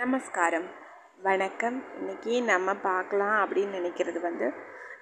[0.00, 0.66] நமஸ்காரம்.
[1.22, 1.84] வணக்கம்.
[1.98, 4.46] இன்னைக்கு நம்ம பார்க்கலாம் அப்படின்னு நினைக்கிறது வந்து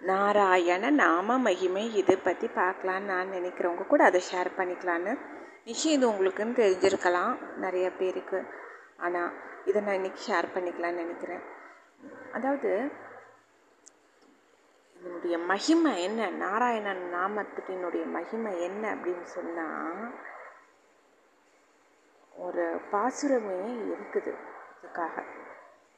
[0.01, 5.13] நாராயண நாம மகிமை இதை பற்றி பார்க்கலான்னு நான் நினைக்கிறவங்க கூட அதை ஷேர் பண்ணிக்கலான்னு
[5.65, 7.35] நிச்சயம் இது உங்களுக்குன்னு தெரிஞ்சிருக்கலாம்.
[7.57, 8.41] நிறைய பேருக்கு.
[8.97, 9.31] ஆனால்
[9.65, 11.45] இதை நான் இன்றைக்கி ஷேர் பண்ணிக்கலான்னு நினைக்கிறேன்.
[12.33, 12.91] அதாவது
[14.97, 16.31] இதனுடைய மகிமை என்ன?
[16.31, 20.05] நாராயணன் நாமத்தினுடைய மகிமை என்ன அப்படின்னு சொன்னால்
[22.33, 23.61] ஒரு பாசுரமே
[23.95, 24.57] இருக்குது.
[24.79, 25.25] இதுக்காக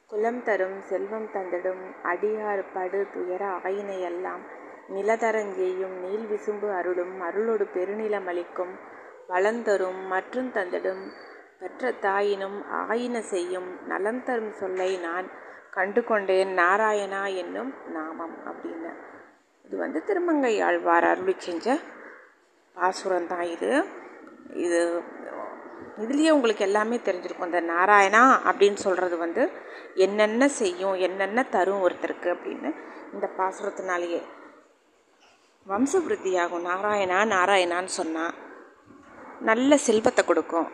[0.09, 4.43] குலம் தரும் செல்வம் தந்திடும் அடியார் படு துயர ஆயினை எல்லாம்
[4.89, 8.73] நிலதரஞ்செய்யும் நீல் விசும்பு அருளும் அருளோடு பெருநிலம் அளிக்கும்
[9.29, 11.03] வளந்தரும் மற்றும் தந்திடும்
[11.59, 15.27] பெற்ற தாயினும் ஆயின செய்யும் நலம் தரும் சொல்லை நான்
[15.69, 18.91] கண்டு கொண்டேன் நாராயணா என்னும் நாமம் அப்படின்னு.
[19.65, 21.77] இது வந்து திருமங்கை ஆழ்வார் அருளி செஞ்ச
[22.75, 23.71] பாசுரம் தான் இது.
[24.65, 24.79] இது
[25.97, 27.45] இதுலேயே உங்களுக்கு எல்லாமே தெரிஞ்சிருக்கும்.
[27.45, 29.51] இந்த நாராயணா அப்படின்னு சொல்கிறது வந்து
[29.95, 32.75] என்னென்ன செய்யும் என்னென்ன தரும் ஒருத்தருக்கு அப்படின்னு
[33.13, 34.21] இந்த பாசுரத்தினாலேயே.
[35.67, 36.67] வம்சவிருத்தியாகும்.
[36.71, 38.33] நாராயணா நாராயணான்னு சொன்னால்
[39.39, 40.69] நல்ல செல்வத்தை கொடுக்கும்.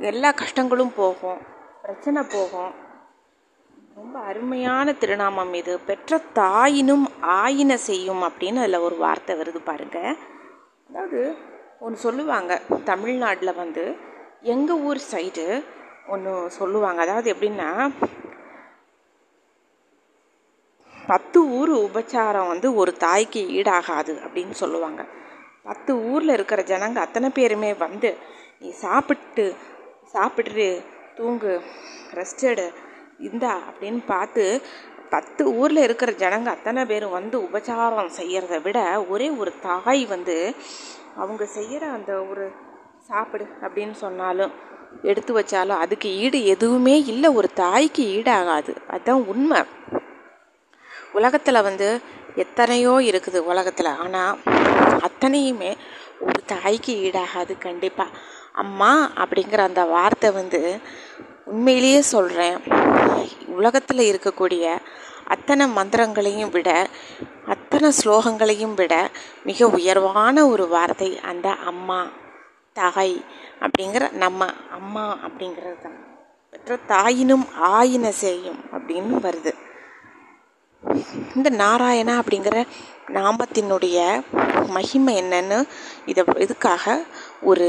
[0.00, 1.38] எல்லா கஷ்டங்களும் போகும்.
[1.82, 2.72] பிரச்சனை போகும்.
[3.94, 5.78] ரொம்ப அருமையான திருநாமம் இது.
[5.78, 10.16] பெற்ற தாயினும் ஆயின செய்யும் அப்படின்னு அதில் ஒரு வார்த்தை வருது பாருங்க.
[10.90, 11.36] அதாவது
[11.80, 12.52] ஒன்று சொல்லுவாங்க.
[12.84, 13.84] தமிழ்நாட்டில் வந்து
[14.54, 15.46] எங்கள் ஊர் சைடு
[16.06, 17.00] ஒன்று சொல்லுவாங்க.
[17.02, 17.70] அதாவது எப்படின்னா
[20.94, 25.02] பத்து ஊர் உபச்சாரம் வந்து ஒரு தாய்க்கு ஈடாகாது அப்படின்னு சொல்லுவாங்க.
[25.64, 28.10] பத்து ஊரில் இருக்கிற ஜனங்க அத்தனை பேருமே வந்து
[28.60, 29.46] நீ சாப்பிட்டு
[30.12, 30.66] சாப்பிட்டு
[31.16, 31.52] தூங்கு
[32.14, 32.66] ரெஸ்டடு
[33.18, 34.44] இந்தா அப்படின்னு பார்த்து
[35.10, 40.36] பத்து ஊரில் இருக்கிற ஜனங்க அத்தனை பேரும் வந்து உபச்சாரம் செய்கிறத விட ஒரே ஒரு தாய் வந்து
[41.16, 42.46] அவங்க செய்கிற அந்த ஒரு
[43.08, 44.52] சாப்பிடு அப்படின்னு சொன்னாலும்
[45.02, 47.28] எடுத்து வச்சாலும் அதுக்கு ஈடு எதுவுமே இல்லை.
[47.32, 48.72] ஒரு தாய்க்கு ஈடாகாது.
[48.88, 49.60] அதுதான் உண்மை.
[51.12, 52.00] உலகத்தில் வந்து
[52.34, 53.90] எத்தனையோ இருக்குது உலகத்தில்.
[54.04, 54.38] ஆனால்
[55.08, 55.72] அத்தனையுமே
[56.20, 58.18] ஒரு தாய்க்கு ஈடாகாது கண்டிப்பாக
[58.52, 60.60] அம்மா அப்படிங்கிற அந்த வார்த்தை வந்து
[61.44, 62.56] உண்மையிலேயே சொல்கிறேன்
[63.46, 64.64] உலகத்தில் இருக்கக்கூடிய
[65.26, 66.70] அத்தனை மந்திரங்களையும் விட
[67.46, 68.94] அத்தனை ஸ்லோகங்களையும் விட
[69.44, 72.00] மிக உயர்வான ஒரு வார்த்தை அந்த அம்மா
[72.76, 73.16] தாய்
[73.60, 75.98] அப்படிங்கிற நம்ம அம்மா அப்படிங்கிறது தான்.
[76.52, 79.52] பெற்ற தாயினும் ஆயின செய்யும் அப்படின்னு வருது.
[81.34, 82.56] இந்த நாராயணா அப்படிங்கிற
[83.08, 83.98] நாமத்தினுடைய
[84.66, 85.58] மகிமை என்னன்னு
[86.06, 86.84] இதை இதுக்காக
[87.42, 87.66] ஒரு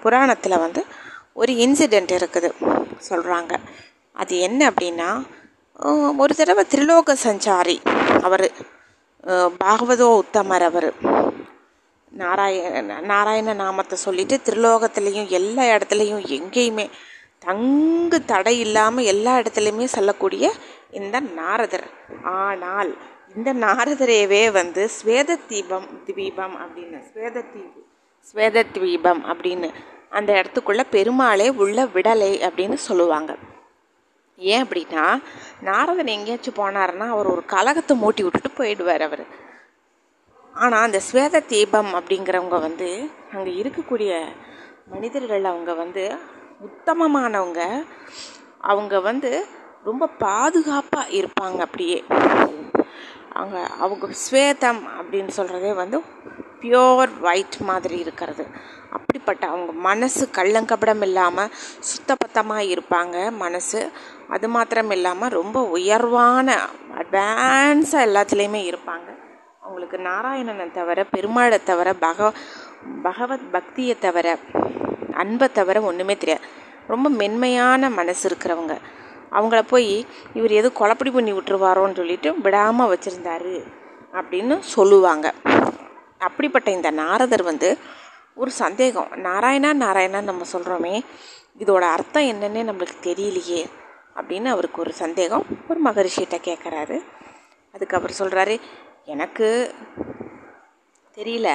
[0.00, 0.82] புராணத்தில் வந்து
[1.32, 2.48] ஒரு இன்சிடெண்ட் இருக்குது
[3.08, 3.52] சொல்கிறாங்க
[4.16, 5.10] அது என்ன அப்படின்னா
[6.22, 7.76] ஒரு தடவை திரிலோக சஞ்சாரி
[8.26, 8.44] அவர்
[9.62, 10.88] பாகவதோ உத்தமர் அவர்.
[12.12, 16.86] நாராயண நாராயண நாமத்தை சொல்லிட்டு திருலோகத்துலேயும் எல்லா இடத்துலையும் எங்கேயுமே
[17.46, 20.50] தங்கு தடை இல்லாமல் எல்லா இடத்துலையுமே சொல்லக்கூடிய
[21.00, 21.86] இந்த நாரதர்.
[22.40, 22.90] ஆனால்
[23.36, 27.86] இந்த நாரதரையவே வந்து ஸ்வேத தீபம் தீபம் அப்படின்னு ஸ்வேத தீபம்
[28.30, 29.70] ஸ்வேத தீபம் அப்படின்னு
[30.18, 33.32] அந்த இடத்துக்குள்ள பெருமாளே உள்ள விடலை அப்படின்னு சொல்லுவாங்க.
[34.52, 35.04] ஏன் அப்படின்னா
[35.64, 39.24] நாரதன் எங்கேயாச்சும் போனாருன்னா அவர் ஒரு கலகத்தை மூட்டி விட்டுட்டு போயிடுவார் அவர்.
[40.54, 42.88] ஆனால் அந்த ஸ்வேத தீபம் அப்படிங்கிறவங்க வந்து
[43.32, 44.12] அங்கே இருக்கக்கூடிய
[44.86, 46.04] மனிதர்கள் அவங்க வந்து
[46.68, 47.60] உத்தமமானவங்க.
[48.70, 49.30] அவங்க வந்து
[49.84, 51.98] ரொம்ப பாதுகாப்பாக இருப்பாங்க அப்படியே.
[53.38, 55.98] அவங்க அவங்க ஸ்வேதம் அப்படின்னு சொல்கிறதே வந்து
[56.60, 58.44] பியோர் ஒயிட் மாதிரி இருக்கிறது.
[58.96, 61.52] அப்படிப்பட்ட அவங்க மனசு கள்ளங்கபடம் இல்லாமல்
[61.90, 63.16] சுத்தபத்தமாக இருப்பாங்க.
[63.44, 63.80] மனசு
[64.30, 66.58] அது மாத்திரம் இல்லாமல் ரொம்ப உயர்வான
[66.98, 69.08] அட்வான்ஸாக எல்லாத்துலேயுமே இருப்பாங்க.
[69.62, 72.32] அவங்களுக்கு நாராயணனை தவிர பெருமாளை தவிர பக
[73.02, 74.38] பகவத் பக்தியை தவிர
[75.12, 76.44] அன்பை தவிர ஒன்றுமே தெரியாது.
[76.86, 78.76] ரொம்ப மென்மையான மனசு இருக்கிறவங்க.
[79.32, 83.62] அவங்கள போய் இவர் எதுவும் குழப்படி பண்ணி விட்டுருவாரோன்னு சொல்லிட்டு விடாமல் வச்சுருந்தாரு
[84.12, 85.34] அப்படின்னு சொல்லுவாங்க.
[86.18, 87.78] அப்படிப்பட்ட இந்த நாரதர் வந்து
[88.34, 89.08] ஒரு சந்தேகம்.
[89.12, 91.00] நாராயணா நாராயணா நம்ம சொல்கிறோமே
[91.58, 93.64] இதோட அர்த்தம் என்னன்னே நம்மளுக்கு தெரியலையே.
[94.20, 96.98] அப்படின்னு அவருக்கு ஒரு சந்தேகம் ஒரு மகரிஷிகிட்ட கேட்குறாரு
[97.74, 98.60] அதுக்கு அவர் சொல்கிறாரு
[99.04, 99.48] எனக்கு
[101.16, 101.48] தெரியல.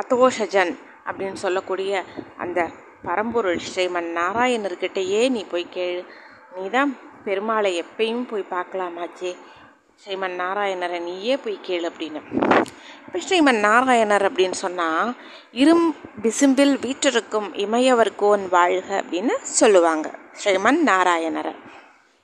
[0.00, 0.72] அத்தோஷஜன்
[1.08, 2.02] அப்படின்னு சொல்லக்கூடிய
[2.36, 2.60] அந்த
[3.04, 6.00] பரம்பொருள் ஸ்ரீமன் நாராயணர்கிட்டயே நீ போய் கேளு
[6.56, 6.90] நீ தான்
[7.24, 9.32] பெருமாளை எப்பயும் போய் பார்க்கலாமாச்சே
[10.02, 12.20] ஸ்ரீமன் நாராயணரை நீயே போய் கேளு அப்படின்னு.
[13.06, 15.10] இப்போ ஸ்ரீமன் நாராயணர் அப்படின்னு சொன்னால்
[15.62, 15.86] இரும்
[16.22, 20.08] விசும்பில் வீற்றிருக்கும் இமையவர்கோன் வாழ்க அப்படின்னு சொல்லுவாங்க.
[20.40, 21.52] ஸ்ரீமன் நாராயணர்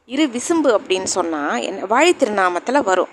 [0.09, 3.13] இரு விசும்பு அப்படின்னு சொன்னால் என்ன வாழி திருநாமத்தில் வரும்.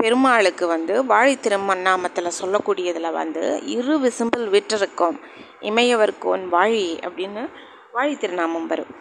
[0.00, 3.42] பெருமாளுக்கு வந்து வாழி திருமண்ணாமத்தில் சொல்லக்கூடியதில் வந்து
[3.74, 5.18] இரு விசும்பில் விற்றிருக்கும்
[5.70, 7.42] இமையவர்கோன் வாழி அப்படின்னு
[7.96, 8.92] வாழி திருநாமம் வரும்.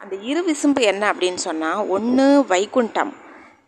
[0.00, 3.12] அந்த இரு விசும்பு என்ன அப்படின்னு சொன்னால் ஒன்று வைகுண்டம்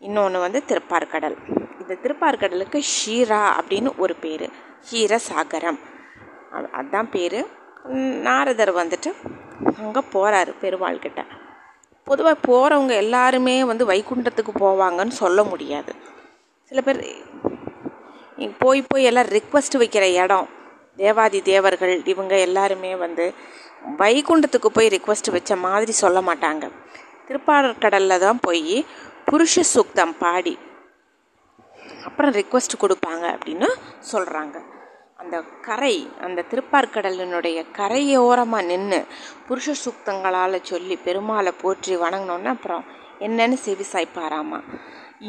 [0.07, 1.39] இன்னொன்று வந்து திருப்பார்கடல்.
[1.81, 4.47] இந்த திருப்பார்கடலுக்கு ஷீரா அப்படின்னு ஒரு பேர்
[4.89, 5.81] ஷீர சாகரம்
[6.79, 7.41] அதுதான் பேர்.
[8.27, 9.11] நாரதர் வந்துட்டு
[9.83, 11.23] அங்கே போகிறாரு பெருமாள்கிட்ட
[12.07, 15.93] பொதுவாக போகிறவங்க எல்லாருமே வந்து வைகுண்டத்துக்கு போவாங்கன்னு சொல்ல முடியாது.
[16.71, 17.01] சில பேர்
[18.63, 20.49] போய் போய் எல்லாம் ரிக்வஸ்ட் வைக்கிற இடம்.
[20.97, 23.25] தேவாதி தேவர்கள் இவங்க எல்லாருமே வந்து
[24.03, 26.65] வைகுண்டத்துக்கு போய் ரிக்வஸ்ட் வச்ச மாதிரி சொல்ல மாட்டாங்க.
[27.29, 28.77] திருப்பாடற்கடலில் தான் போய்
[29.29, 30.55] புருஷ சூக்தம் பாடி.
[32.09, 33.69] அப்புறம் ரிக்வஸ்ட் கொடுப்பாங்க அப்படின்னு
[34.13, 34.57] சொல்கிறாங்க
[35.27, 38.99] அந்த கரை அந்த திருப்பார்கடலினுடைய கரையோரமாக நின்று
[39.49, 42.85] புருஷ சூக்தங்களால் சொல்லி பெருமாளை போற்றி வணங்கினோன்னா அப்புறம்
[43.21, 44.59] என்னன்னு செவி சாய்ப்பாராமா?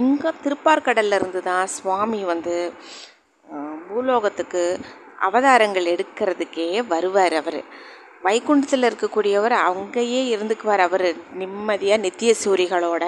[0.01, 2.55] இங்கே திருப்பார்கடல்ல இருந்து தான் சுவாமி வந்து
[3.87, 4.63] பூலோகத்துக்கு
[5.19, 7.59] அவதாரங்கள் எடுக்கிறதுக்கே வருவார் அவர்.
[8.23, 11.07] வைகுண்டத்தில் இருக்கக்கூடியவர் அங்கேயே இருந்துக்குவார் அவர்.
[11.33, 13.05] நிம்மதியாக நித்திய சூரிகளோட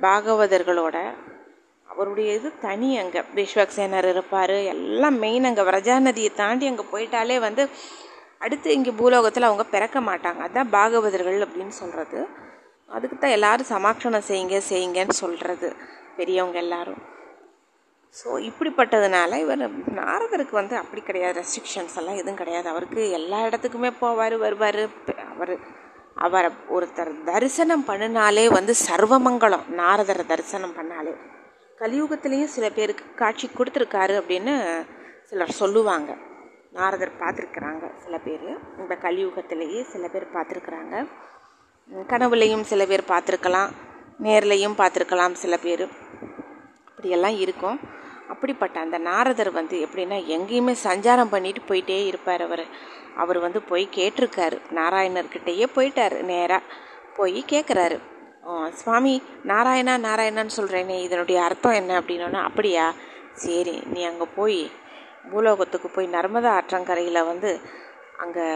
[0.00, 0.96] பாகவதர்களோட
[1.98, 3.20] அவருடைய இது தனி அங்கே.
[3.36, 4.56] விஸ்வக்சேனர் இருப்பார்.
[4.72, 5.62] எல்லாம் மெயின் அங்கே.
[5.68, 7.62] விரஜா நதியை தாண்டி அங்கே போயிட்டாலே வந்து
[8.44, 10.40] அடுத்து இங்கே பூலோகத்தில் அவங்க பிறக்க மாட்டாங்க.
[10.46, 12.18] அதுதான் பாகவதர்கள் அப்படின்னு சொல்கிறது
[12.96, 15.68] அதுக்கு தான் எல்லோரும் சமாட்சணம் செய்யுங்க செய்யுங்கன்னு சொல்கிறது
[16.18, 17.00] பெரியவங்க எல்லாரும்.
[18.18, 19.64] ஸோ இப்படிப்பட்டதுனால இவர்
[20.00, 21.40] நாரதருக்கு வந்து அப்படி கிடையாது.
[21.40, 22.68] ரெஸ்ட்ரிக்ஷன்ஸ் எல்லாம் எதுவும் கிடையாது.
[22.68, 24.82] அவருக்கு எல்லா இடத்துக்குமே போவார் வருவார்.
[25.32, 25.52] அவர்
[26.26, 29.66] அவரை ஒருத்தர் தரிசனம் பண்ணினாலே வந்து சர்வமங்கலம்.
[29.82, 31.12] நாரதரை தரிசனம் பண்ணாலே.
[31.80, 34.86] கலியுகத்திலையும் சில பேருக்கு காட்சி கொடுத்துருக்காரு அப்படின்னு
[35.24, 36.16] சிலர் சொல்லுவாங்க.
[36.72, 38.78] நாரதர் பார்த்துருக்குறாங்க சில பேர்.
[38.78, 41.08] இந்த கலியுகத்திலேயே சில பேர் பார்த்துருக்குறாங்க.
[42.08, 43.68] கனவுலையும் சில பேர் பார்த்துருக்கலாம்.
[44.22, 45.88] நேர்லையும் பார்த்துருக்கலாம் சில பேர்.
[46.88, 47.80] இப்படியெல்லாம் இருக்கும்.
[48.28, 52.66] அப்படிப்பட்ட அந்த நாரதர் வந்து எப்படின்னா எங்கேயுமே சஞ்சாரம் பண்ணிட்டு போயிட்டே இருப்பார் அவர்.
[53.16, 54.60] அவர் வந்து போய் கேட்டிருக்காரு.
[54.74, 56.22] நாராயணர்கிட்டயே போயிட்டார்.
[56.22, 56.62] நேராக
[57.16, 57.98] போய் கேட்குறாரு
[58.80, 62.84] சுவாமி நாராயணா நாராயணான்னு சொல்கிறேனே இதனுடைய அர்த்தம் என்ன அப்படின்னா அப்படியா?
[63.34, 64.70] சரி நீ அங்கே போய்
[65.30, 67.50] பூலோகத்துக்கு போய் நர்மதா ஆற்றங்கரையில் வந்து
[68.16, 68.46] அங்கே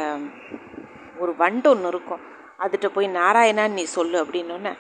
[1.19, 2.23] ஒரு வண்டு ஒன்று இருக்கும்.
[2.59, 4.73] அதுகிட்ட போய் நாராயணான்னு நீ சொல்லு அப்படின்னோடனே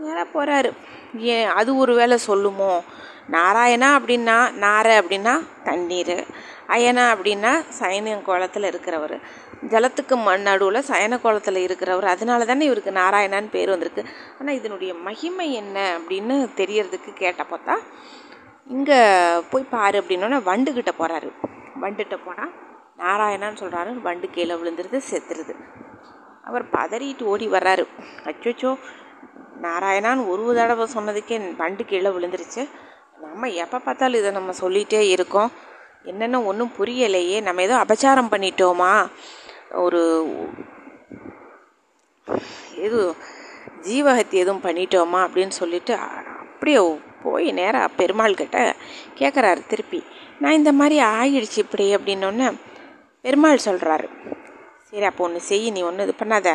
[0.00, 0.70] நேராக போகிறாரு
[1.34, 2.72] ஏன் அது ஒரு வேளை சொல்லுமோ?
[3.36, 5.34] நாராயணா அப்படின்னா நார அப்படின்னா
[5.64, 6.16] தண்ணீர்.
[6.74, 9.16] அயனா அப்படின்னா சைனியம் கோலத்தில் இருக்கிறவர்.
[9.72, 12.06] ஜலத்துக்கு மண் நடுவில் சயன கோலத்தில் இருக்கிறவர்.
[12.14, 14.02] அதனால தானே இவருக்கு நாராயணான்னு பேர் வந்திருக்கு.
[14.40, 17.82] ஆனால் இதனுடைய மகிமை என்ன அப்படின்னு தெரியறதுக்கு கேட்ட தான்
[18.74, 18.98] இங்கே
[19.50, 21.30] போய் பாரு அப்படின்னோன்னா வண்டுக்கிட்ட போகிறாரு
[21.82, 22.52] வண்டுகிட்ட போனால்
[23.02, 25.54] நாராயணான்னு சொல்கிறாரு வண்டு கீழே விழுந்துருது செத்துருது.
[26.48, 27.84] அவர் பதறிட்டு ஓடி வர்றாரு.
[28.30, 28.70] அச்சோச்சோ
[29.66, 32.62] நாராயணான்னு ஒரு தடவை சொன்னதுக்கே வண்டு கீழே விழுந்துருச்சு.
[33.24, 35.50] நம்ம எப்போ பார்த்தாலும் இதை நம்ம சொல்லிகிட்டே இருக்கோம்.
[36.10, 37.38] என்னென்ன ஒன்றும் புரியலையே.
[37.42, 38.92] நம்ம ஏதோ அபச்சாரம் பண்ணிட்டோமா?
[39.82, 40.00] ஒரு
[42.86, 43.00] எது
[43.86, 45.94] ஜீவஹத்தி எதுவும் பண்ணிட்டோமா அப்படின்னு சொல்லிட்டு
[46.42, 46.80] அப்படியே
[47.24, 48.58] போய் நேராக பெருமாள் கிட்ட
[49.20, 50.00] கேட்குறாரு திருப்பி.
[50.42, 52.48] நான் இந்த மாதிரி ஆயிடுச்சு இப்படி அப்படின்னோடனே
[53.24, 54.08] பெருமாள் சொல்கிறாரு
[54.88, 56.48] சரி அப்போ ஒன்று செய் நீ ஒன்று இது பண்ணாத.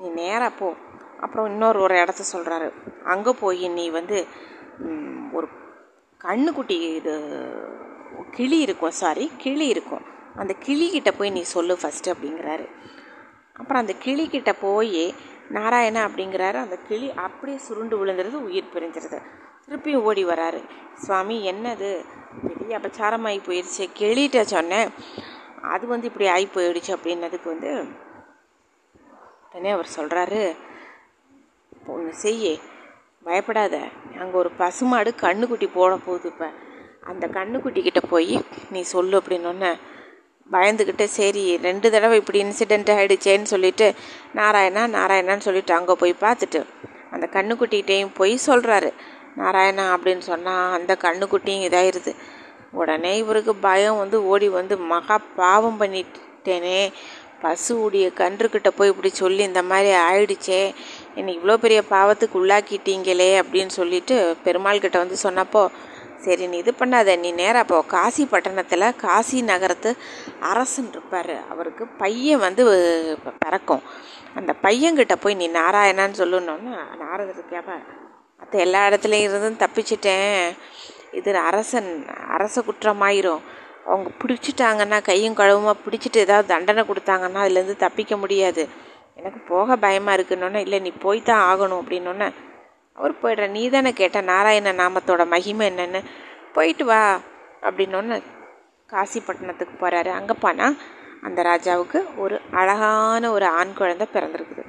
[0.00, 0.68] நீ நேராக போ.
[1.24, 2.68] அப்புறம் இன்னொரு ஒரு இடத்த சொல்கிறாரு
[3.12, 4.18] அங்கே போய் நீ வந்து
[5.36, 5.48] ஒரு
[6.20, 7.14] கண்ணுக்குட்டி இது
[8.36, 10.04] கிளி இருக்கும் சாரி கிளி இருக்கும்.
[10.38, 12.66] அந்த கிளிக்கிட்ட போய் நீ சொல்லு ஃபஸ்ட்டு அப்படிங்கிறாரு.
[13.52, 15.02] அப்புறம் அந்த கிளிக்கிட்ட போய்
[15.56, 16.58] நாராயணா அப்படிங்கிறாரு.
[16.64, 19.18] அந்த கிளி அப்படியே சுருண்டு விழுந்துருது உயிர் பிரிஞ்சிருது.
[19.66, 20.60] திருப்பியும் ஓடி வராரு.
[20.94, 21.90] சுவாமி என்னது?
[22.46, 24.88] பெரிய அபச்சாரமாகி போயிடுச்சு கிளிகிட்ட சொன்னேன்.
[25.74, 27.70] அது வந்து இப்படி ஆகி போயிடுச்சு அப்படின்னதுக்கு வந்து
[29.44, 30.42] உடனே அவர் சொல்கிறாரு
[31.86, 32.54] ஒன்று செய்ய
[33.26, 33.76] பயப்படாத.
[34.20, 36.48] அங்கே ஒரு பசுமாடு கண்ணுக்குட்டி போட போகுது இப்போ.
[37.10, 38.34] அந்த கண்ணுக்குட்டிக்கிட்ட போய்
[38.70, 39.70] நீ சொல்லு அப்படின்னொன்னே
[40.52, 43.86] பயந்துக்கிட்டு சரி ரெண்டு தடவை இப்படி இன்சிடெண்ட் ஆகிடுச்சேன்னு சொல்லிட்டு
[44.34, 46.60] நாராயணா நாராயணான்னு சொல்லிட்டு அங்கே போய் பார்த்துட்டு
[47.10, 48.90] அந்த கண்ணுக்குட்டிகிட்டையும் போய் சொல்கிறாரு
[49.36, 52.12] நாராயணா அப்படின்னு சொன்னால் அந்த கண்ணுக்குட்டியும் இதாயிருது.
[52.72, 56.80] உடனே இவருக்கு பயம் வந்து ஓடி வந்து மகா பாவம் பண்ணிட்டேனே.
[57.42, 60.62] பசுவுடைய கன்றுக்கிட்ட போய் இப்படி சொல்லி இந்த மாதிரி ஆயிடுச்சே
[61.14, 65.62] என்னை இவ்வளோ பெரிய பாவத்துக்கு உள்ளாக்கிட்டீங்களே அப்படின்னு சொல்லிட்டு பெருமாள் கிட்ட வந்து சொன்னப்போ
[66.24, 67.18] சரி நீ இது பண்ணாத.
[67.18, 67.76] நீ நேராக போ.
[67.94, 69.90] காசி பட்டணத்தில் காசி நகரத்து
[70.50, 71.34] அரசன் இருப்பார்.
[71.52, 72.62] அவருக்கு பையன் வந்து
[73.44, 73.82] பிறக்கும்.
[74.34, 77.76] அந்த பையன்கிட்ட போய் நீ நாராயணான்னு சொல்லணுன்னா நாரதர் கேப்ப
[78.40, 80.42] மற்ற எல்லா இடத்துலையும் இருந்தும் தப்பிச்சிட்டேன்.
[81.18, 81.90] இது அரசன்
[82.36, 83.42] அரச குற்றமாயிரும்.
[83.86, 88.68] அவங்க பிடிச்சிட்டாங்கன்னா கையும் கழுவுமா பிடிச்சிட்டு ஏதாவது தண்டனை கொடுத்தாங்கன்னா அதுலேருந்து தப்பிக்க முடியாது.
[89.20, 91.80] எனக்கு போக பயமாக இருக்குன்னொன்னே இல்லை நீ போய் தான் ஆகணும்.
[91.82, 92.28] அப்படின்னொன்னே
[92.98, 96.00] அவர் போயிடுற நீ தானே கேட்ட நாராயண நாமத்தோட மகிமை என்னென்னு?
[96.56, 97.02] போயிட்டு வா.
[97.68, 98.16] அப்படின்னொன்னு
[98.92, 100.76] காசிப்பட்டினத்துக்கு போகிறாரு அங்கே போனால்
[101.26, 104.64] அந்த ராஜாவுக்கு ஒரு அழகான ஒரு ஆண் குழந்தை பிறந்திருக்குது.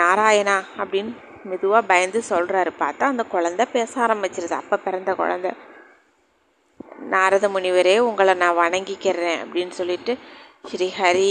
[0.00, 1.12] நாராயணா அப்படின்னு
[1.50, 4.54] மெதுவாக பயந்து சொல்கிறாரு பார்த்தா அந்த குழந்தை பேச ஆரம்பிச்சிருது.
[4.62, 5.52] அப்போ பிறந்த குழந்தை.
[7.14, 10.12] நாரத முனிவரே உங்களை நான் வணங்கிக்கிறேன் அப்படின்னு சொல்லிட்டு
[10.68, 11.28] ஸ்ரீ ஹரி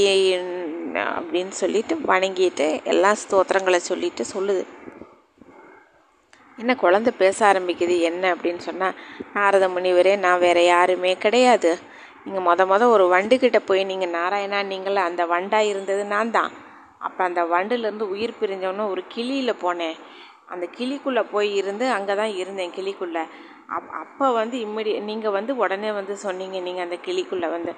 [1.17, 4.63] அப்படின்னு சொல்லிட்டு வணங்கிட்டு எல்லா ஸ்தோத்திரங்களை சொல்லிட்டு சொல்லுது.
[6.61, 8.97] என்ன குழந்த பேச ஆரம்பிக்குது என்ன அப்படின்னு சொன்னால்
[9.35, 11.71] நாரத முனிவரே நான் வேறு யாருமே கிடையாது.
[12.25, 16.51] நீங்கள் மொத மொதல் ஒரு வண்டுக்கிட்ட போய் நீங்கள் நாராயணா நீங்கள் அந்த வண்டாக இருந்தது நான் தான்.
[17.07, 19.97] அப்போ அந்த வண்டுலேருந்து உயிர் பிரிஞ்சவொன்னே ஒரு கிளியில் போனேன்.
[20.53, 23.23] அந்த கிளிக்குள்ளே போய் இருந்து அங்கே தான் இருந்தேன் கிளிக்குள்ளே.
[23.75, 27.73] அப் அப்போ வந்து இம்மிடிய நீங்கள் வந்து உடனே வந்து சொன்னீங்க நீங்கள் அந்த கிளிக்குள்ளே வந்து.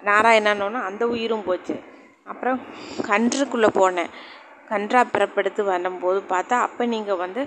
[0.00, 1.76] நாராயணான்னு அந்த உயிரும் போச்சு.
[2.32, 2.58] அப்புறம்
[3.08, 4.12] கன்றுக்குள்ளே போனேன்.
[4.70, 7.42] கன்றா பிறப்படுத்து வரும்போது பார்த்தா அப்போ நீங்கள் வந்து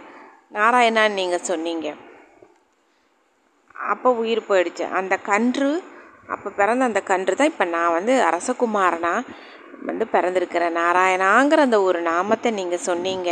[0.57, 1.87] நாராயணான்னு நீங்கள் சொன்னீங்க.
[3.91, 4.85] அப்போ உயிர் போயிடுச்சு.
[4.99, 5.71] அந்த கன்று
[6.33, 9.13] அப்போ பிறந்த அந்த கன்று தான் இப்போ நான் வந்து அரசகுமாரனா
[9.89, 10.77] வந்து பிறந்திருக்கிறேன்.
[10.81, 13.29] நாராயணாங்கிற அந்த ஒரு நாமத்தை நீங்கள் சொன்னீங்க.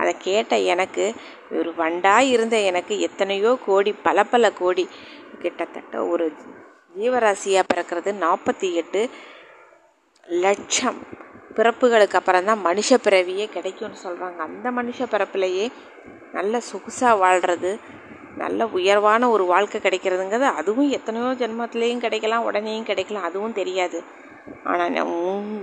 [0.00, 1.04] அதை கேட்ட எனக்கு
[1.58, 4.84] ஒரு வண்டாக இருந்த எனக்கு எத்தனையோ கோடி பல பல கோடி
[5.42, 6.26] கிட்டத்தட்ட ஒரு
[6.98, 9.00] ஜீவராசியாக பிறக்கிறது நாற்பத்தி எட்டு
[10.44, 11.00] லட்சம்.
[11.58, 15.66] பிறப்புகளுக்கு அப்புறம் தான் மனுஷ பிறவியே கிடைக்கும்னு சொல்கிறாங்க அந்த மனுஷ பிறப்புலையே
[16.36, 17.72] நல்ல சொகுசாக வாழ்கிறது
[18.42, 24.00] நல்ல உயர்வான ஒரு வாழ்க்கை கிடைக்கிறதுங்கிறது அதுவும் எத்தனையோ ஜென்மத்துலேயும் கிடைக்கலாம் உடனேயும் கிடைக்கலாம் அதுவும் தெரியாது.
[24.72, 24.94] ஆனால்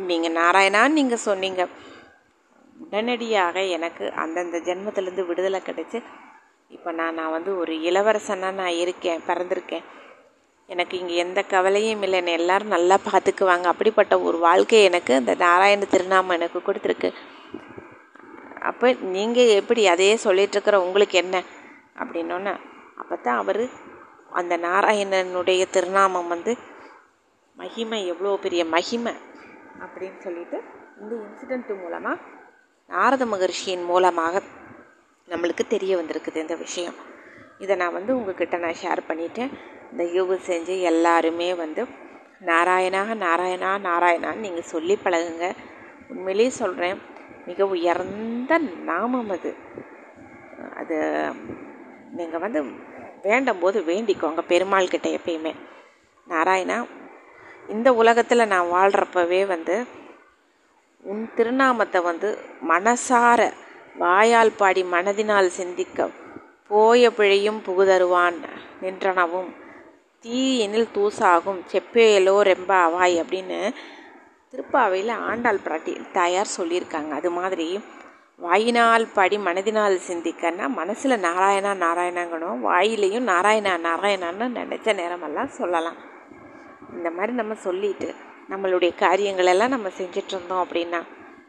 [0.09, 1.61] நீங்கள் நாராயணான்னு நீங்கள் சொன்னீங்க.
[2.85, 5.99] உடனடியாக எனக்கு அந்தந்த ஜென்மத்திலேருந்து விடுதலை கிடைச்சி
[6.75, 9.85] இப்போ நான் நான் வந்து ஒரு இளவரசனாக நான் இருக்கேன் பிறந்திருக்கேன்.
[10.69, 12.19] எனக்கு இங்கே எந்த கவலையும் இல்லை.
[12.21, 13.65] என்னை எல்லோரும் நல்லா பார்த்துக்குவாங்க.
[13.73, 17.09] அப்படிப்பட்ட ஒரு வாழ்க்கை எனக்கு இந்த நாராயண திருநாமம் எனக்கு கொடுத்துருக்கு.
[18.69, 21.35] அப்போ நீங்கள் எப்படி அதையே சொல்லிகிட்ருக்குற உங்களுக்கு என்ன?
[22.01, 22.53] அப்படின்னோன்னே
[23.01, 23.63] அப்போ தான் அவர்
[24.39, 26.53] அந்த நாராயணனுடைய திருநாமம் வந்து
[27.57, 29.13] மகிமை எவ்வளோ பெரிய மகிமை
[29.83, 30.57] அப்படின்னு சொல்லிட்டு
[31.01, 32.17] இந்த இன்சிடெண்ட்டு மூலமாக
[32.89, 34.41] நாரத மகர்ஷியின் மூலமாக
[35.27, 36.97] நம்மளுக்கு தெரிய வந்திருக்குது இந்த விஷயம்.
[37.59, 39.53] இதை நான் வந்து உங்ககிட்ட நான் ஷேர் பண்ணிவிட்டேன்
[39.97, 41.81] தயவு செஞ்சு எல்லாருமே வந்து
[42.45, 45.47] நாராயணா நாராயணா நாராயணான்னு நீங்கள் சொல்லி பழகுங்க.
[46.09, 46.97] உண்மையிலேயே சொல்கிறேன்
[47.45, 48.57] மிக உயர்ந்த
[48.89, 49.51] நாமம் அது.
[50.75, 50.97] அது
[52.17, 52.59] நீங்கள் வந்து
[53.21, 55.53] வேண்டும் போது வேண்டிக்கோங்க பெருமாள் கிட்ட எப்பயுமே.
[56.27, 56.77] நாராயணா
[57.69, 59.75] இந்த உலகத்தில் நான் வாழ்கிறப்பவே வந்து
[61.03, 62.29] உன் திருநாமத்தை வந்து
[62.69, 63.39] மனசார
[63.97, 66.09] வாயால் பாடி மனதினால் சிந்திக்க
[66.69, 68.37] போய பிழையும் புகுதருவான்
[68.81, 69.49] நின்றனவும்.
[70.23, 71.59] தீயினில் தூசாகும்.
[71.71, 73.59] செப்பேலோ ரெம்ப அவாய் அப்படின்னு
[74.49, 77.09] திருப்பாவையில் ஆண்டாள் பிராட்டி தாயார் சொல்லியிருக்காங்க.
[77.09, 77.79] அது மாதிரி
[78.37, 82.59] வாயினால் பாடி மனதினால் சிந்திக்கன்னா மனசில் நாராயணா நாராயணாங்கணும்.
[82.59, 85.99] வாயிலையும் நாராயணா நாராயணான்னு நினச்ச நேரமெல்லாம் சொல்லலாம்.
[86.95, 88.13] இந்த மாதிரி நம்ம சொல்லிட்டு
[88.49, 91.01] நம்மளுடைய காரியங்களெல்லாம் நம்ம செஞ்சிட்ருந்தோம் அப்படின்னா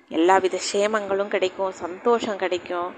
[0.08, 2.92] எல்லா வித சேமங்களும் கிடைக்கும் சந்தோஷம் கிடைக்கும்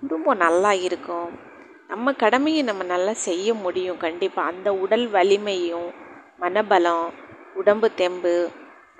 [0.00, 1.54] குடும்பம் நல்லா இருக்கும்.
[1.90, 5.90] நம்ம கடமையை நம்ம நல்லா செய்ய முடியும் கண்டிப்பாக அந்த உடல் வலிமையும்
[6.42, 7.04] மனபலம்
[7.54, 8.32] உடம்பு தெம்பு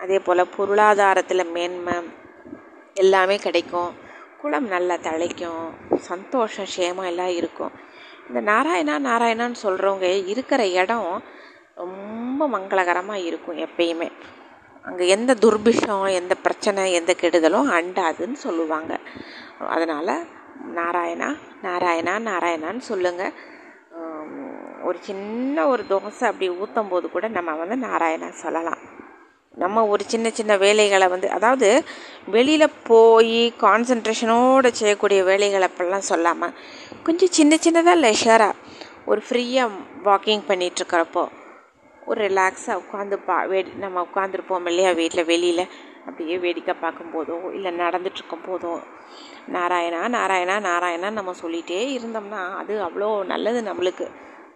[0.03, 1.97] அதே போல் பொருளாதாரத்தில் மேன்மை
[2.95, 3.91] எல்லாமே கிடைக்கும்.
[4.41, 5.65] குளம் நல்லா தழைக்கும்
[6.09, 7.75] சந்தோஷம் சேமம் எல்லாம் இருக்கும்.
[8.29, 11.11] இந்த நாராயணா நாராயணான்னு சொல்கிறவங்க இருக்கிற இடம்
[11.83, 14.09] ரொம்ப மங்களகரமாக இருக்கும் எப்பயுமே.
[14.85, 18.93] அங்கே எந்த துர்பிஷம் எந்த பிரச்சனை எந்த கெடுதலும் அண்டாதுன்னு சொல்லுவாங்க.
[19.75, 20.15] அதனால்
[20.79, 21.29] நாராயணா
[21.67, 23.35] நாராயணா நாராயணான்னு சொல்லுங்கள்
[24.89, 28.83] ஒரு சின்ன ஒரு தோசை அப்படி ஊற்றும் போது கூட நம்ம வந்து நாராயணா சொல்லலாம்.
[29.55, 31.69] நம்ம ஒரு சின்ன சின்ன வேலைகளை வந்து அதாவது
[32.35, 36.55] வெளியில் போய் கான்சன்ட்ரேஷனோடு செய்யக்கூடிய வேலைகளை அப்பெல்லாம் சொல்லாமல்
[37.03, 38.55] கொஞ்சம் சின்ன சின்னதாக லெஷராக
[39.11, 39.71] ஒரு ஃப்ரீயாக
[40.05, 41.25] வாக்கிங் பண்ணிகிட்ருக்கிறப்போ
[42.07, 45.65] ஒரு ரிலாக்ஸாக உட்காந்து பா வெ நம்ம உட்காந்துருப்போம் இல்லையா வீட்டில் வெளியில்.
[46.07, 48.73] அப்படியே வேடிக்கை பார்க்கும்போதோ இல்லை நடந்துட்டுருக்கும் போதோ
[49.53, 54.07] நாராயணா நாராயணா நாராயணா நம்ம சொல்லிகிட்டே இருந்தோம்னா அது அவ்வளோ நல்லது நம்மளுக்கு.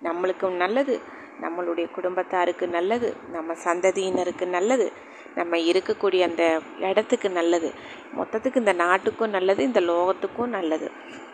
[0.03, 1.01] நம்மளுக்கும் நல்லது.
[1.41, 3.17] நம்மளுடைய குடும்பத்தாருக்கு நல்லது.
[3.33, 4.93] நம்ம சந்ததியினருக்கு நல்லது.
[5.35, 6.45] நம்ம இருக்கக்கூடிய அந்த
[6.79, 7.73] இடத்துக்கு நல்லது.
[8.17, 10.91] மொத்தத்துக்கு இந்த நாட்டுக்கும் நல்லது இந்த லோகத்துக்கும் நல்லது.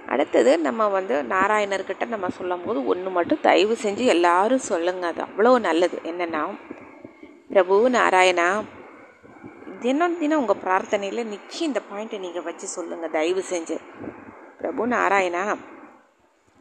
[0.09, 5.07] அடுத்தது நம்ம வந்து நாராயணர்கிட்ட நம்ம சொல்லும் போது ஒன்று மட்டும் தயவு செஞ்சு எல்லாரும் சொல்லுங்க.
[5.07, 5.99] அது அவ்வளோ நல்லது.
[6.05, 6.43] என்னென்னா
[7.49, 8.49] பிரபு நாராயணா
[9.85, 13.77] தினம் தினம் உங்கள் பிரார்த்தனையில் நிச்சயம் இந்த பாயிண்ட்டை நீங்கள் வச்சு சொல்லுங்கள் தயவு செஞ்சு.
[14.59, 15.43] பிரபு நாராயணா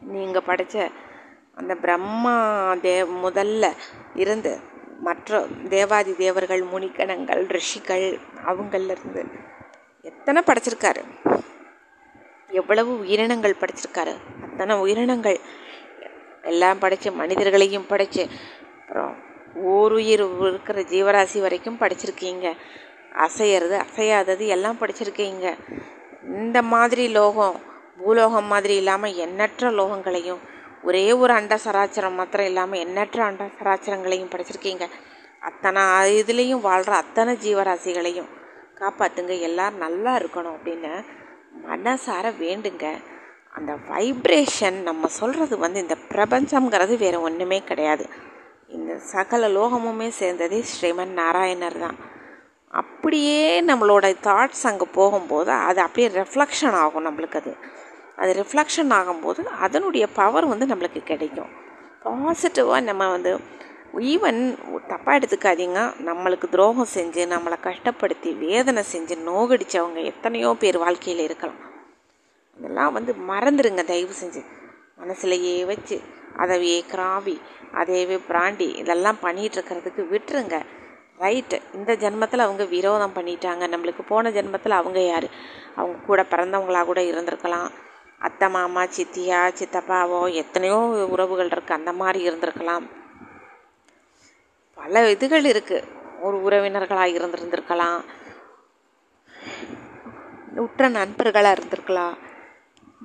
[0.02, 0.90] நீங்கள் படித்த
[1.60, 2.34] அந்த பிரம்மா
[2.86, 3.70] தேவ் முதல்ல
[4.22, 4.52] இருந்து
[5.06, 5.40] மற்ற
[5.74, 8.06] தேவாதி தேவர்கள் முனிக்கணங்கள் ரிஷிகள்
[8.50, 9.22] அவங்கள்லேருந்து
[10.10, 11.02] எத்தனை படைச்சிருக்காரு?
[12.60, 14.14] எவ்வளவு உயிரினங்கள் படைச்சிருக்காரு?
[14.46, 15.38] அத்தனை உயிரினங்கள்
[16.52, 18.24] எல்லாம் படைச்சு மனிதர்களையும் படைச்சு
[18.80, 19.14] அப்புறம்
[19.74, 22.46] ஓருயிர் இருக்கிற ஜீவராசி வரைக்கும் படிச்சிருக்கீங்க.
[23.24, 25.46] அசையிறது அசையாதது எல்லாம் படிச்சிருக்கீங்க
[26.24, 27.56] இந்த மாதிரி லோகம்
[27.98, 30.42] பூலோகம் மாதிரி இல்லாமல் எண்ணற்ற லோகங்களையும்
[30.82, 34.86] ஒரே ஒரு அண்ட சராச்சரம் மாத்திரம் இல்லாமல் எண்ணற்ற அண்ட சராச்சரங்களையும் படிச்சிருக்கீங்க
[35.40, 35.82] அத்தனை
[36.20, 38.30] இதுலேயும் வாழ்கிற அத்தனை ஜீவராசிகளையும்
[38.80, 40.92] காப்பாற்றுங்க எல்லோரும் நல்லா இருக்கணும் அப்படின்னு
[41.68, 42.86] மனசார வேண்டுங்க.
[43.52, 48.04] அந்த வைப்ரேஷன் நம்ம சொல்கிறது வந்து இந்த பிரபஞ்சம்ங்கிறது வேறு ஒன்றுமே கிடையாது.
[48.68, 51.98] இந்த சகல லோகமுமே சேர்ந்ததே ஸ்ரீமன் நாராயணர் தான்.
[52.80, 57.52] அப்படியே நம்மளோட தாட்ஸ் அங்கே போகும்போது அது அப்படியே ரெஃப்ளெக்ஷன் ஆகும் நம்மளுக்கு அது.
[58.16, 61.52] அது ரிஃப்ளெக்ஷன் ஆகும்போது அதனுடைய பவர் வந்து நம்மளுக்கு கிடைக்கும்.
[62.04, 63.32] பாசிட்டிவாக நம்ம வந்து
[64.12, 64.40] ஈவன்
[64.92, 65.80] தப்பாக எடுத்துக்காதீங்க.
[66.08, 71.60] நம்மளுக்கு துரோகம் செஞ்சு நம்மளை கஷ்டப்படுத்தி வேதனை செஞ்சு நோகடித்தவங்க எத்தனையோ பேர் வாழ்க்கையில் இருக்கலாம்.
[72.58, 74.42] அதெல்லாம் வந்து மறந்துடுங்க தயவு செஞ்சு.
[75.00, 75.96] மனசுலையே வச்சு
[76.42, 77.36] அதவையே கிராவி
[77.80, 80.56] அதையவே பிராண்டி இதெல்லாம் பண்ணிகிட்டு இருக்கிறதுக்கு விட்டுருங்க.
[81.20, 83.64] ரைட்டு இந்த ஜென்மத்தில் அவங்க விரோதம் பண்ணிட்டாங்க.
[83.74, 85.28] நம்மளுக்கு போன ஜென்மத்தில் அவங்க யார்?
[85.74, 87.70] அவங்க கூட பிறந்தவங்களாக கூட இருந்திருக்கலாம்.
[88.18, 90.78] அத்தை மாமா சித்தியா சித்தப்பாவோ எத்தனையோ
[91.14, 92.86] உறவுகள் இருக்குது அந்த மாதிரி இருந்திருக்கலாம்.
[94.74, 95.88] பல இதுகள் இருக்குது
[96.20, 98.00] ஒரு உறவினர்களாக இருந்திருந்திருக்கலாம்.
[100.56, 102.16] உற்ற நண்பர்களாக இருந்திருக்கலாம்.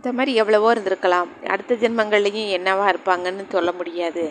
[0.01, 1.27] இந்த மாதிரி எவ்வளவோ இருந்திருக்கலாம்.
[1.53, 4.24] அடுத்த ஜென்மங்கள்லேயும் என்னவா இருப்பாங்கன்னு சொல்ல முடியாது.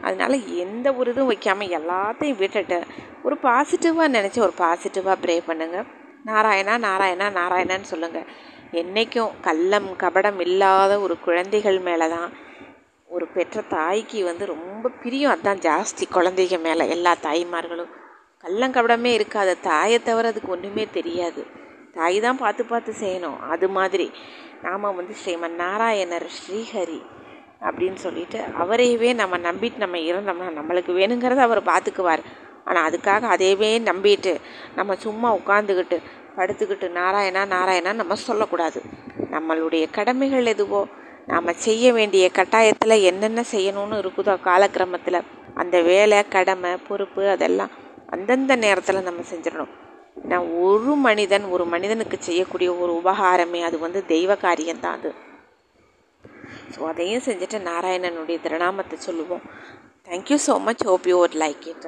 [0.00, 2.78] அதனால் எந்த ஒரு இதுவும் வைக்காமல் எல்லாத்தையும் விட்டுட்டு
[3.26, 5.88] ஒரு பாசிட்டிவாக நினச்சி ஒரு பாசிட்டிவாக ப்ரே பண்ணுங்கள்
[6.30, 8.28] நாராயணா நாராயணா நாராயணான்னு சொல்லுங்கள்
[8.80, 12.30] என்றைக்கும் கள்ளம் கபடம் இல்லாத ஒரு குழந்தைகள் மேலே தான்
[13.08, 15.32] ஒரு பெற்ற தாய்க்கு வந்து ரொம்ப பிரியம்.
[15.34, 17.90] அதுதான் ஜாஸ்தி குழந்தைங்க மேலே எல்லா தாய்மார்களும்.
[18.44, 19.54] கள்ளங்கபடமே இருக்காது.
[19.70, 21.42] தாயை தவிர அதுக்கு ஒன்றுமே தெரியாது.
[21.98, 23.38] தாய் தான் பார்த்து பார்த்து செய்யணும்.
[23.54, 24.06] அது மாதிரி.
[24.64, 27.00] நாம் வந்து ஸ்ரீமன் நாராயணர் ஸ்ரீஹரி
[27.66, 32.22] அப்படின்னு சொல்லிட்டு அவரையவே நம்ம நம்பிட்டு நம்ம இருந்தோம்னா நம்மளுக்கு வேணுங்கிறத அவர் பார்த்துக்குவார்
[32.68, 34.32] ஆனால் அதுக்காக அதையவே நம்பிட்டு
[34.78, 35.98] நம்ம சும்மா உட்காந்துக்கிட்டு
[36.36, 38.80] படுத்துக்கிட்டு நாராயணா நாராயணா நம்ம சொல்லக்கூடாது.
[39.34, 40.80] நம்மளுடைய கடமைகள் எதுவோ
[41.30, 45.26] நாம் செய்ய வேண்டிய கட்டாயத்தில் என்னென்ன செய்யணும்னு இருக்குதோ காலக்கிரமத்தில்
[45.62, 47.72] அந்த வேலை கடமை பொறுப்பு அதெல்லாம்
[48.14, 49.72] அந்தந்த நேரத்தில் நம்ம செஞ்சிடணும்.
[50.16, 55.10] நான் ஒரு மனிதன் ஒரு மனிதனுக்கு செய்யக்கூடிய ஒரு உபகாரமே அது வந்து தெய்வ காரியம்தான் அது.
[56.74, 59.44] ஸோ அதையும் செஞ்சுட்டு நாராயணனுடைய திருநாமத்தை சொல்லுவோம்.
[60.08, 61.86] Thank you so much hope you like it